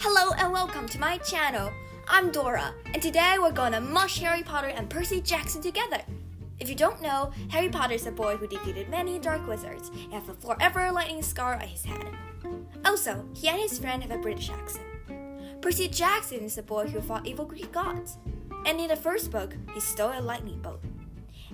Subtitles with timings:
[0.00, 1.72] and welcome to my channel.
[2.06, 6.00] I'm Dora, and today we're gonna mush Harry Potter and Percy Jackson together.
[6.60, 10.12] If you don't know, Harry Potter is a boy who defeated many dark wizards and
[10.12, 12.06] has a forever lightning scar on his head.
[12.84, 14.86] Also, he and his friend have a British accent.
[15.60, 18.18] Percy Jackson is a boy who fought evil Greek gods,
[18.66, 20.80] and in the first book, he stole a lightning bolt.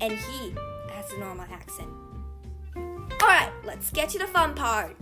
[0.00, 0.54] And he
[0.92, 1.90] has a normal accent.
[3.20, 4.96] Alright, let's get to the fun part.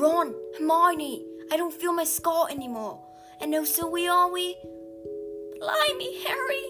[0.00, 2.98] Ron, Hermione, I don't feel my skull anymore.
[3.38, 4.56] And no, so we are we.
[5.58, 6.64] Blimey, Harry,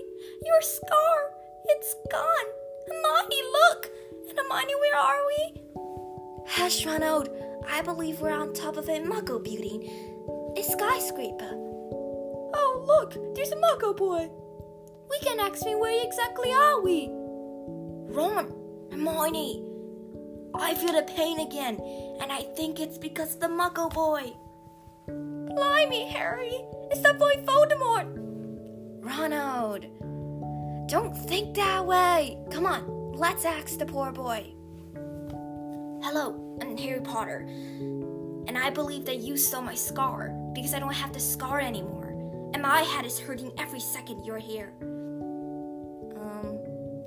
[0.44, 1.18] your scar,
[1.66, 2.48] it's gone.
[2.88, 3.88] Hermione, look!
[4.28, 6.44] And Hermione, where are we?
[6.48, 7.28] Hush, Ronald.
[7.68, 9.88] I believe we're on top of a Muggle building.
[10.56, 11.52] A skyscraper.
[11.52, 14.28] Oh, look, there's a Muggle boy.
[15.08, 17.08] We can ask me where exactly are we?
[18.12, 18.52] Ron,
[18.90, 19.69] Hermione,
[20.54, 21.76] I feel the pain again,
[22.20, 24.32] and I think it's because of the Muggle boy.
[25.06, 28.08] Blimey, Harry, it's that boy Voldemort.
[29.02, 29.86] Ronald,
[30.88, 32.38] don't think that way.
[32.50, 34.52] Come on, let's ask the poor boy.
[36.02, 40.94] Hello, I'm Harry Potter, and I believe that you stole my scar because I don't
[40.94, 42.08] have the scar anymore,
[42.54, 44.72] and my head is hurting every second you're here.
[46.20, 46.58] Um,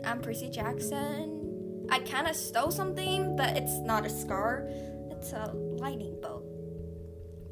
[0.05, 1.42] I'm Percy Jackson.
[1.89, 4.67] I kind of stole something, but it's not a scar.
[5.11, 6.43] It's a lightning bolt.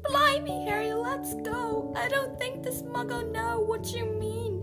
[0.04, 1.94] Blimey, Harry, let's go.
[1.96, 4.60] I don't think this muggle know what you mean.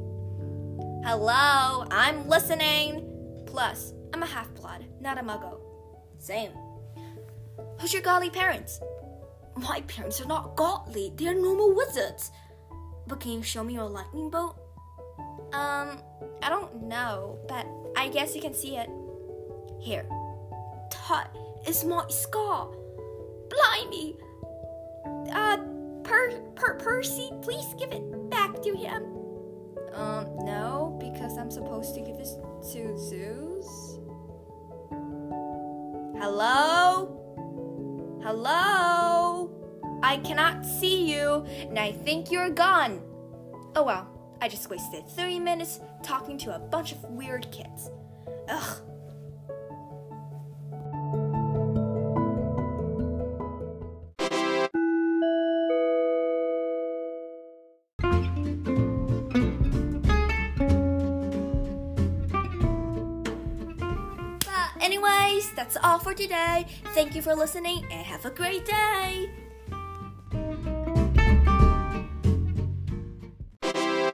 [1.06, 3.06] Hello, I'm listening.
[3.46, 5.60] Plus, I'm a half-blood, not a muggle.
[6.18, 6.52] Same.
[7.80, 8.82] Who's your godly parents?
[9.56, 11.14] My parents are not godly.
[11.16, 12.32] They are normal wizards.
[13.08, 14.58] But can you show me your lightning bolt?
[15.54, 16.02] Um,
[16.44, 18.90] I don't know, but I guess you can see it.
[19.80, 20.06] Here.
[21.08, 21.30] That
[21.66, 22.70] is my scar.
[23.50, 24.16] Blimey.
[25.32, 25.58] Uh,
[26.04, 29.04] per, per, Percy, please give it back to him.
[29.94, 32.36] Um, no, because I'm supposed to give this
[32.74, 34.00] to Zeus.
[36.20, 37.16] Hello?
[38.22, 39.50] Hello?
[40.04, 43.02] I cannot see you, and I think you're gone.
[43.76, 44.08] Oh well,
[44.42, 47.90] I just wasted 30 minutes talking to a bunch of weird kids.
[48.48, 48.89] Ugh.
[64.90, 66.66] Anyways, that's all for today.
[66.96, 69.30] Thank you for listening and have a great day.